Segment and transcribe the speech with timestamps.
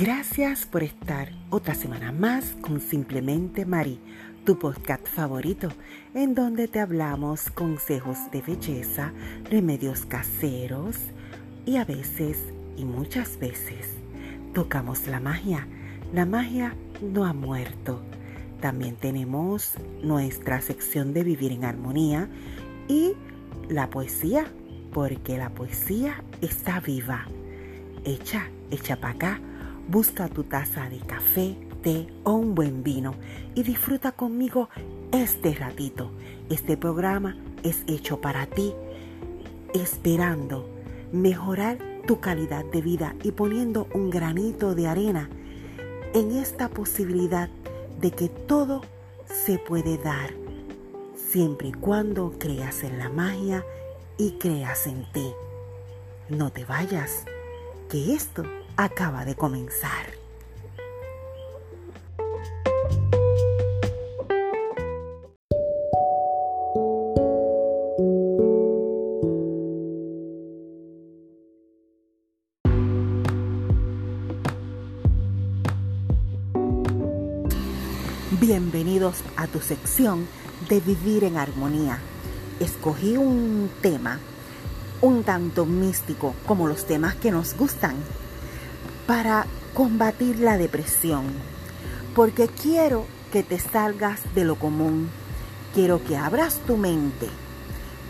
[0.00, 3.98] Gracias por estar otra semana más con Simplemente Mari,
[4.44, 5.70] tu podcast favorito,
[6.14, 9.12] en donde te hablamos consejos de belleza,
[9.50, 10.94] remedios caseros
[11.66, 12.38] y a veces
[12.76, 13.96] y muchas veces
[14.54, 15.66] tocamos la magia.
[16.14, 18.00] La magia no ha muerto.
[18.60, 22.28] También tenemos nuestra sección de vivir en armonía
[22.86, 23.14] y
[23.68, 24.46] la poesía,
[24.92, 27.26] porque la poesía está viva.
[28.04, 29.40] Echa, echa para acá
[29.88, 33.14] Busca tu taza de café, té o un buen vino
[33.54, 34.68] y disfruta conmigo
[35.12, 36.10] este ratito.
[36.50, 38.74] Este programa es hecho para ti,
[39.72, 40.68] esperando
[41.10, 45.30] mejorar tu calidad de vida y poniendo un granito de arena
[46.12, 47.48] en esta posibilidad
[47.98, 48.82] de que todo
[49.24, 50.34] se puede dar
[51.14, 53.64] siempre y cuando creas en la magia
[54.18, 55.32] y creas en ti.
[56.28, 57.24] No te vayas,
[57.88, 58.44] que esto
[58.78, 60.06] acaba de comenzar.
[78.40, 80.28] Bienvenidos a tu sección
[80.68, 81.98] de Vivir en Armonía.
[82.60, 84.20] Escogí un tema
[85.00, 87.96] un tanto místico como los temas que nos gustan
[89.08, 91.24] para combatir la depresión,
[92.14, 95.08] porque quiero que te salgas de lo común,
[95.74, 97.26] quiero que abras tu mente,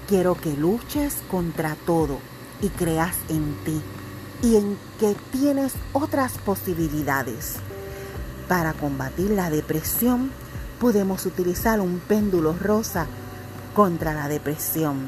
[0.08, 2.18] quiero que luches contra todo
[2.60, 3.80] y creas en ti
[4.42, 7.58] y en que tienes otras posibilidades.
[8.48, 10.32] Para combatir la depresión
[10.80, 13.06] podemos utilizar un péndulo rosa
[13.72, 15.06] contra la depresión.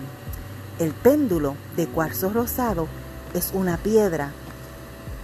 [0.79, 2.87] El péndulo de cuarzo rosado
[3.35, 4.33] es una piedra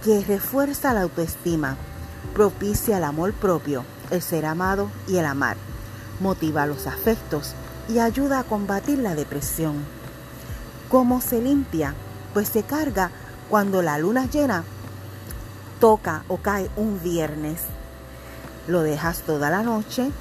[0.03, 1.77] que refuerza la autoestima,
[2.33, 5.57] propicia el amor propio, el ser amado y el amar,
[6.19, 7.53] motiva los afectos
[7.89, 9.75] y ayuda a combatir la depresión.
[10.89, 11.93] ¿Cómo se limpia?
[12.33, 13.11] Pues se carga
[13.49, 14.63] cuando la luna llena
[15.79, 17.61] toca o cae un viernes.
[18.67, 20.11] Lo dejas toda la noche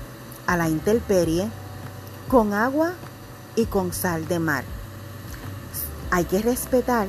[0.46, 1.50] a la intemperie
[2.28, 2.92] con agua
[3.56, 4.64] y con sal de mar.
[6.10, 7.08] Hay que respetar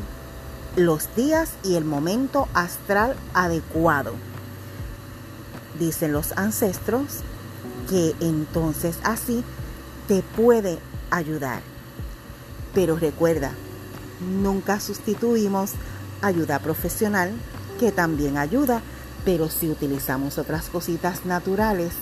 [0.77, 4.13] los días y el momento astral adecuado.
[5.79, 7.21] Dicen los ancestros
[7.89, 9.43] que entonces así
[10.07, 10.77] te puede
[11.09, 11.63] ayudar.
[12.75, 13.53] Pero recuerda,
[14.21, 15.71] nunca sustituimos
[16.21, 17.31] ayuda profesional
[17.79, 18.81] que también ayuda,
[19.25, 21.93] pero si utilizamos otras cositas naturales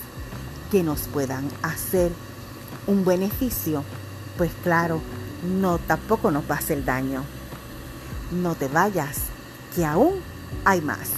[0.69, 2.11] que nos puedan hacer
[2.87, 3.85] un beneficio,
[4.37, 4.99] pues claro,
[5.61, 7.23] no tampoco nos va a hacer daño.
[8.31, 9.17] No te vayas,
[9.75, 10.15] que aún
[10.65, 11.11] hay más.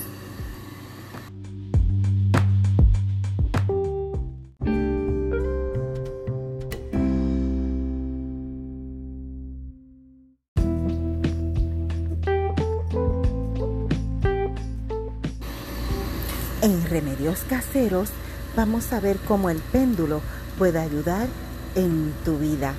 [16.61, 18.09] En Remedios Caseros
[18.55, 20.21] vamos a ver cómo el péndulo
[20.57, 21.27] puede ayudar
[21.75, 22.73] en tu vida.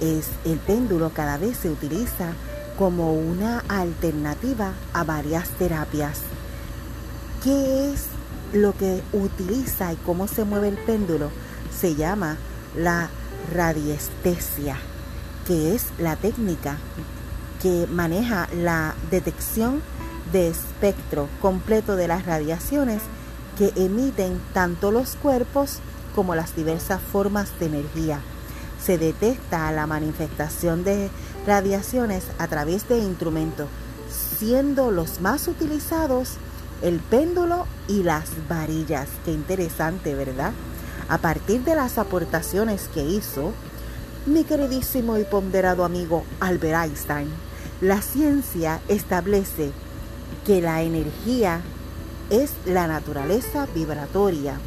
[0.00, 2.34] Es el péndulo cada vez se utiliza
[2.78, 6.20] como una alternativa a varias terapias.
[7.42, 8.06] ¿Qué es
[8.52, 11.30] lo que utiliza y cómo se mueve el péndulo?
[11.76, 12.36] Se llama
[12.76, 13.10] la
[13.52, 14.76] radiestesia,
[15.46, 16.78] que es la técnica
[17.60, 19.82] que maneja la detección
[20.32, 23.02] de espectro completo de las radiaciones
[23.56, 25.80] que emiten tanto los cuerpos
[26.14, 28.20] como las diversas formas de energía
[28.88, 31.10] se detecta la manifestación de
[31.46, 33.68] radiaciones a través de instrumentos,
[34.38, 36.34] siendo los más utilizados
[36.82, 39.08] el péndulo y las varillas.
[39.24, 40.52] Qué interesante, ¿verdad?
[41.08, 43.52] A partir de las aportaciones que hizo
[44.26, 47.28] mi queridísimo y ponderado amigo Albert Einstein,
[47.80, 49.70] la ciencia establece
[50.44, 51.62] que la energía
[52.30, 54.58] es la naturaleza vibratoria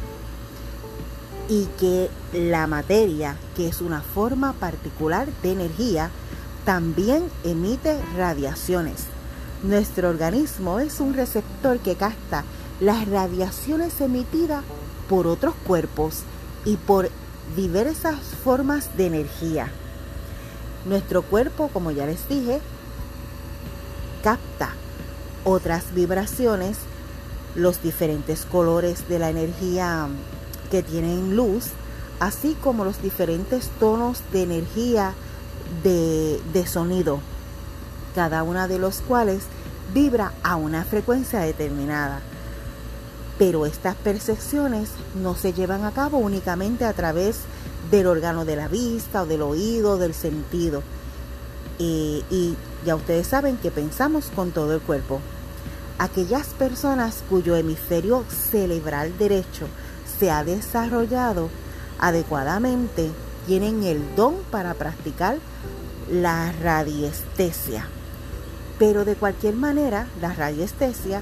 [1.48, 6.10] y que la materia, que es una forma particular de energía,
[6.64, 9.04] también emite radiaciones.
[9.62, 12.44] Nuestro organismo es un receptor que capta
[12.80, 14.64] las radiaciones emitidas
[15.08, 16.22] por otros cuerpos
[16.64, 17.10] y por
[17.56, 19.70] diversas formas de energía.
[20.84, 22.60] Nuestro cuerpo, como ya les dije,
[24.22, 24.70] capta
[25.44, 26.78] otras vibraciones,
[27.54, 30.08] los diferentes colores de la energía
[30.70, 31.66] que tienen luz,
[32.18, 35.14] así como los diferentes tonos de energía
[35.82, 37.20] de, sonido,
[38.14, 39.44] cada una de los cuales
[39.92, 42.20] vibra a una frecuencia determinada.
[43.38, 44.90] Pero estas percepciones
[45.20, 47.40] no se llevan a cabo únicamente a través
[47.90, 50.82] del órgano de la vista o del oído, del sentido.
[51.78, 55.20] y ya ustedes saben que pensamos con todo el cuerpo.
[55.98, 59.66] Aquellas personas cuyo hemisferio cerebral derecho
[60.18, 61.48] se ha desarrollado
[61.98, 63.10] adecuadamente
[63.46, 65.38] tienen el don para practicar
[66.10, 67.86] la radiestesia.
[68.78, 71.20] Pero de cualquier manera, la radiestesia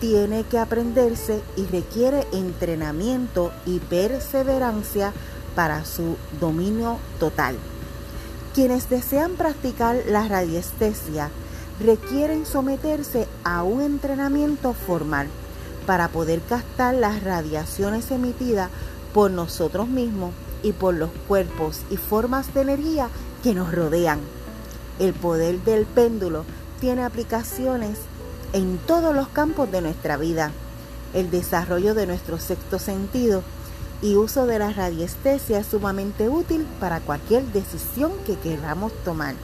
[0.00, 5.12] tiene que aprenderse y requiere entrenamiento y perseverancia
[5.54, 7.56] para su dominio total.
[8.54, 11.30] Quienes desean practicar la radiestesia
[11.80, 15.28] requieren someterse a un entrenamiento formal
[15.86, 18.70] para poder captar las radiaciones emitidas
[19.14, 20.32] por nosotros mismos
[20.62, 23.08] y por los cuerpos y formas de energía
[23.42, 24.20] que nos rodean.
[24.98, 26.44] El poder del péndulo
[26.80, 27.98] tiene aplicaciones
[28.52, 30.52] en todos los campos de nuestra vida.
[31.14, 33.42] El desarrollo de nuestro sexto sentido
[34.02, 39.34] y uso de la radiestesia es sumamente útil para cualquier decisión que queramos tomar.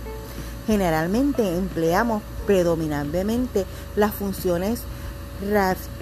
[0.67, 3.67] Generalmente empleamos predominantemente
[3.97, 4.83] las funciones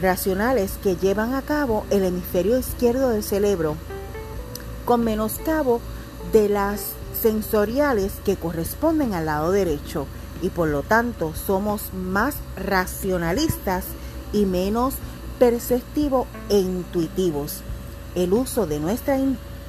[0.01, 3.77] racionales que llevan a cabo el hemisferio izquierdo del cerebro,
[4.85, 5.81] con menoscabo
[6.33, 10.07] de las sensoriales que corresponden al lado derecho
[10.41, 13.85] y por lo tanto somos más racionalistas
[14.33, 14.95] y menos
[15.39, 17.61] perceptivos e intuitivos.
[18.15, 19.19] El uso de nuestra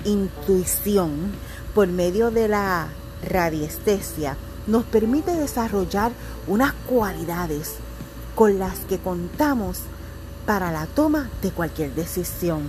[0.03, 1.31] intuición
[1.73, 2.87] por medio de la
[3.27, 4.35] radiestesia
[4.67, 6.11] nos permite desarrollar
[6.47, 7.75] unas cualidades
[8.35, 9.79] con las que contamos
[10.45, 12.63] para la toma de cualquier decisión.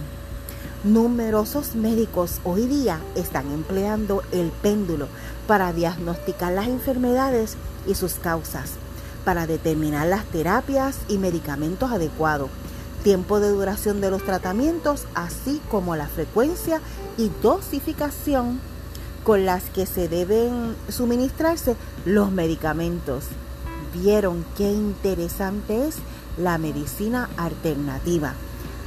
[0.84, 5.08] Numerosos médicos hoy día están empleando el péndulo
[5.46, 8.72] para diagnosticar las enfermedades y sus causas,
[9.24, 12.50] para determinar las terapias y medicamentos adecuados,
[13.02, 16.82] tiempo de duración de los tratamientos, así como la frecuencia
[17.16, 18.60] y dosificación
[19.22, 23.24] con las que se deben suministrarse los medicamentos.
[23.94, 25.94] Vieron qué interesante es
[26.36, 28.34] la medicina alternativa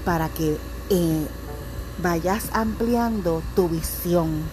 [0.05, 0.57] para que
[0.91, 1.27] eh,
[2.01, 4.43] vayas ampliando tu visión.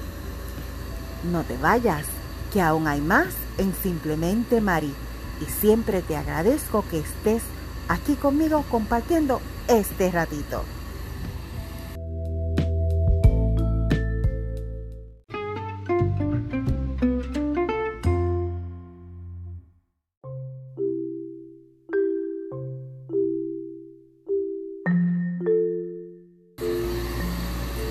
[1.31, 2.06] No te vayas,
[2.52, 4.94] que aún hay más en Simplemente Mari.
[5.41, 7.43] Y siempre te agradezco que estés
[7.88, 10.62] aquí conmigo compartiendo este ratito.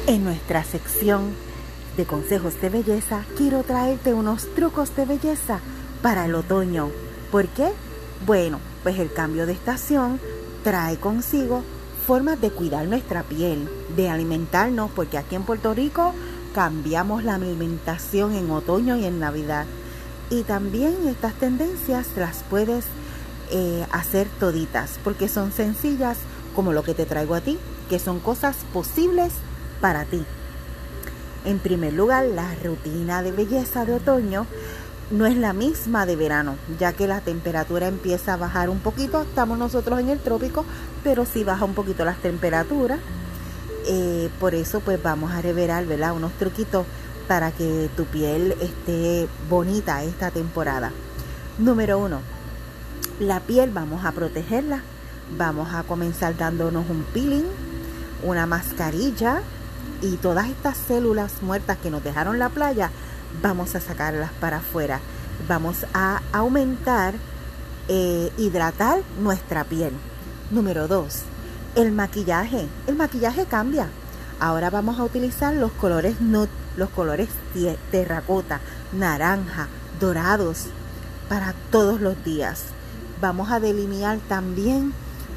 [0.06, 1.34] En nuestra sección
[1.96, 5.62] de consejos de belleza, quiero traerte unos trucos de belleza
[6.02, 6.90] para el otoño.
[7.32, 7.72] ¿Por qué?
[8.26, 10.20] Bueno, pues el cambio de estación
[10.62, 11.64] trae consigo
[12.06, 16.14] formas de cuidar nuestra piel, de alimentarnos, porque aquí en Puerto Rico
[16.54, 19.66] cambiamos la alimentación en otoño y en Navidad.
[20.30, 22.84] Y también estas tendencias las puedes
[23.52, 26.18] eh, hacer toditas, porque son sencillas
[26.54, 27.58] como lo que te traigo a ti,
[27.90, 29.32] que son cosas posibles
[29.82, 30.24] para ti.
[31.46, 34.48] En primer lugar, la rutina de belleza de otoño
[35.12, 39.22] no es la misma de verano, ya que la temperatura empieza a bajar un poquito.
[39.22, 40.66] Estamos nosotros en el trópico,
[41.04, 43.00] pero sí baja un poquito las temperaturas.
[43.86, 46.14] Eh, por eso pues vamos a revelar, ¿verdad?
[46.14, 46.86] Unos truquitos
[47.28, 50.92] para que tu piel esté bonita esta temporada.
[51.60, 52.22] Número uno,
[53.20, 54.82] la piel vamos a protegerla.
[55.38, 57.46] Vamos a comenzar dándonos un peeling,
[58.24, 59.42] una mascarilla,
[60.04, 62.92] y todas estas células muertas que nos dejaron la playa,
[63.42, 65.00] vamos a sacarlas para afuera.
[65.48, 67.16] Vamos a aumentar,
[67.88, 69.94] eh, hidratar nuestra piel.
[70.52, 71.22] Número dos,
[71.76, 72.68] el maquillaje.
[72.86, 73.88] El maquillaje cambia.
[74.42, 77.30] Ahora vamos a utilizar los colores nude, los colores
[77.90, 78.60] terracota,
[78.92, 79.70] naranja,
[80.02, 80.66] dorados
[81.30, 82.66] para todos los días.
[83.22, 84.94] Vamos a delinear también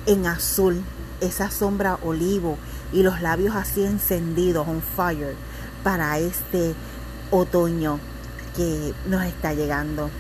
[0.07, 0.83] en azul
[1.21, 2.59] esa sombra olivo
[2.93, 5.35] y los labios así encendidos, on fire,
[5.83, 6.75] para este
[7.31, 7.99] otoño
[8.57, 10.11] que nos está llegando.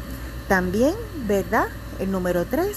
[0.48, 0.94] También,
[1.26, 1.68] ¿verdad?
[1.98, 2.76] El número 3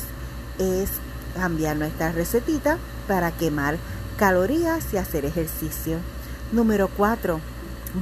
[0.60, 0.90] es
[1.36, 2.78] cambiar nuestra recetita
[3.08, 3.78] para quemar
[4.18, 5.98] calorías y hacer ejercicio.
[6.52, 7.40] Número 4,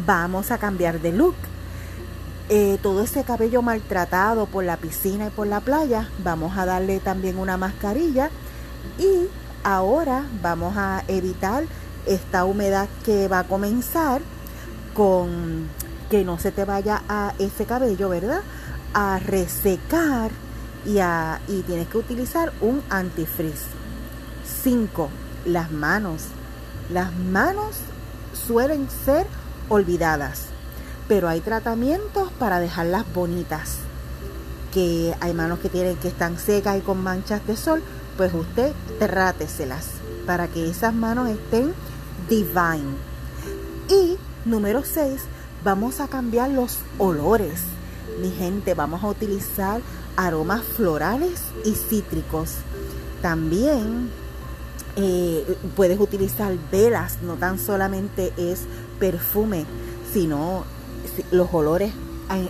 [0.06, 1.36] vamos a cambiar de look.
[2.50, 7.00] Eh, todo ese cabello maltratado por la piscina y por la playa, vamos a darle
[7.00, 8.30] también una mascarilla
[8.98, 9.28] y
[9.68, 11.66] ahora vamos a evitar
[12.06, 14.22] esta humedad que va a comenzar
[14.94, 15.68] con
[16.10, 18.44] que no se te vaya a ese cabello, ¿verdad?
[18.94, 20.32] A resecar
[20.86, 23.66] y, a, y tienes que utilizar un antifreeze.
[24.64, 25.10] 5.
[25.46, 26.24] las manos.
[26.90, 27.76] Las manos
[28.48, 29.28] suelen ser
[29.68, 30.44] olvidadas,
[31.10, 33.80] pero hay tratamientos para dejarlas bonitas.
[34.74, 37.84] Que hay manos que tienen que están secas y con manchas de sol,
[38.18, 39.92] pues usted tráteselas
[40.26, 41.74] para que esas manos estén
[42.28, 42.98] divine.
[43.90, 45.22] Y número 6,
[45.64, 47.62] vamos a cambiar los olores.
[48.22, 49.82] Mi gente, vamos a utilizar
[50.18, 52.56] aromas florales y cítricos.
[53.22, 54.10] También
[54.96, 58.62] eh, puedes utilizar velas, no tan solamente es
[59.00, 59.66] perfume,
[60.12, 60.66] sino
[61.32, 61.94] los olores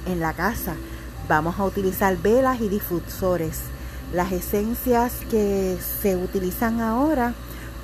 [0.05, 0.75] en, la casa.
[1.27, 3.59] Vamos a utilizar velas y difusores.
[4.13, 7.33] Las esencias que se utilizan ahora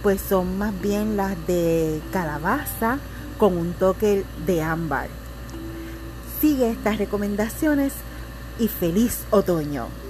[0.02, 3.00] pues son más bien las de calabaza
[3.38, 5.08] con un toque de ámbar.
[6.42, 7.94] Sigue estas recomendaciones
[8.60, 10.03] y feliz otoño.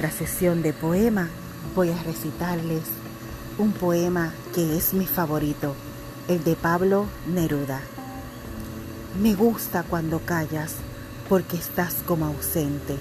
[0.00, 1.28] Nuestra sesión de poema
[1.76, 2.84] voy a recitarles
[3.58, 5.74] un poema que es mi favorito,
[6.26, 7.82] el de Pablo Neruda.
[9.20, 10.76] Me gusta cuando callas
[11.28, 12.96] porque estás como ausente.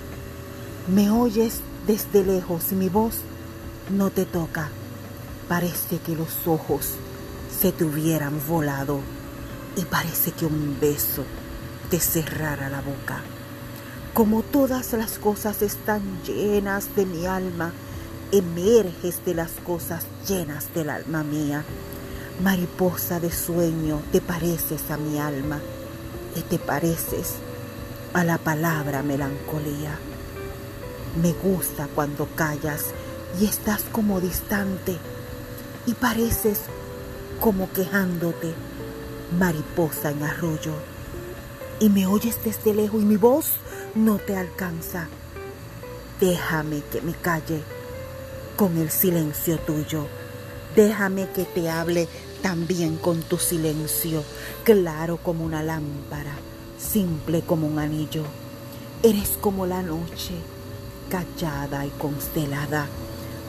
[0.94, 3.20] Me oyes desde lejos y mi voz
[3.90, 4.68] no te toca.
[5.48, 6.96] Parece que los ojos
[7.62, 9.00] se te hubieran volado
[9.78, 11.24] y parece que un beso
[11.90, 13.22] te cerrara la boca.
[14.20, 17.72] Como todas las cosas están llenas de mi alma,
[18.34, 21.64] emerges de las cosas llenas del alma mía.
[22.44, 25.62] Mariposa de sueño, te pareces a mi alma
[26.36, 27.36] y te pareces
[28.12, 29.98] a la palabra melancolía.
[31.22, 32.88] Me gusta cuando callas
[33.40, 34.98] y estás como distante
[35.86, 36.64] y pareces
[37.40, 38.54] como quejándote,
[39.40, 40.74] mariposa en arroyo.
[41.80, 43.54] Y me oyes desde lejos y mi voz
[43.96, 45.08] no te alcanza.
[46.20, 47.62] Déjame que me calle
[48.56, 50.08] con el silencio tuyo.
[50.76, 52.08] Déjame que te hable
[52.42, 54.24] también con tu silencio,
[54.64, 56.34] claro como una lámpara,
[56.78, 58.24] simple como un anillo.
[59.02, 60.36] Eres como la noche,
[61.10, 62.88] callada y constelada.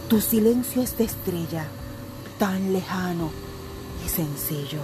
[0.08, 1.66] Tu silencio es de estrella,
[2.38, 3.30] tan lejano
[4.04, 4.80] y sencillo.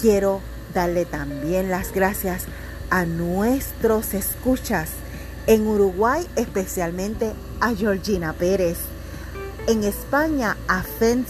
[0.00, 0.40] Quiero
[0.74, 2.44] darle también las gracias
[2.90, 4.90] a nuestros escuchas
[5.46, 8.78] en Uruguay, especialmente a Georgina Pérez
[9.66, 11.26] en España, a Fen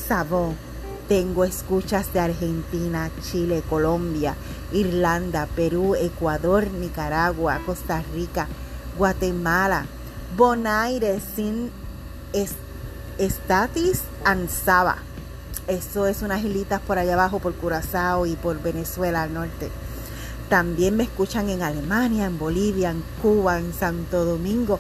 [1.08, 4.34] Tengo escuchas de Argentina, Chile, Colombia,
[4.72, 8.46] Irlanda, Perú, Ecuador, Nicaragua, Costa Rica,
[8.98, 9.86] Guatemala,
[10.36, 11.70] Bonaire, Sin
[13.18, 14.96] Estatis, Ansaba.
[15.66, 19.70] Eso es unas islitas por allá abajo, por Curazao y por Venezuela al norte.
[20.50, 24.78] También me escuchan en Alemania, en Bolivia, en Cuba, en Santo Domingo,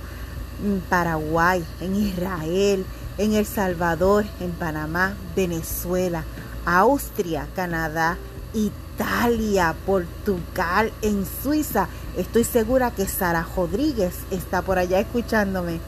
[0.64, 2.84] en Paraguay, en Israel,
[3.18, 6.24] en El Salvador, en Panamá, Venezuela,
[6.64, 8.18] Austria, Canadá,
[8.52, 11.88] Italia, Portugal, en Suiza.
[12.16, 15.80] Estoy segura que Sara Rodríguez está por allá escuchándome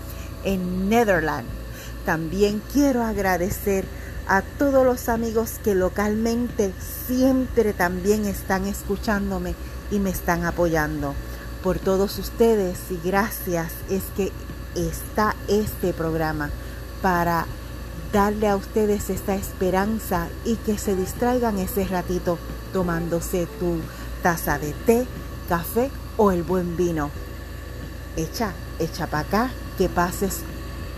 [0.45, 1.51] en Netherlands.
[2.05, 3.85] también quiero agradecer
[4.29, 6.73] a todos los amigos que localmente
[7.07, 9.55] siempre también están escuchándome
[9.91, 11.15] y me están apoyando.
[11.63, 14.33] Por todos ustedes y gracias es que
[14.75, 16.51] está este programa
[17.03, 17.47] para
[18.13, 22.39] darle a ustedes esta esperanza y que se distraigan ese ratito
[22.73, 23.81] tomándose tu
[24.23, 25.07] taza de té,
[25.49, 27.11] café o el buen vino.
[28.17, 30.41] Echa, echa para acá, que pases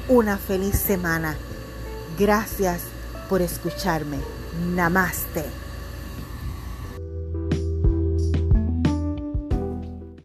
[0.09, 1.37] una feliz semana.
[2.19, 2.83] Gracias
[3.29, 4.19] por escucharme.
[4.75, 5.45] Namaste.